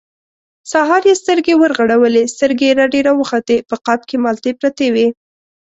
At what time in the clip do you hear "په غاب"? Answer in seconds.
3.69-4.01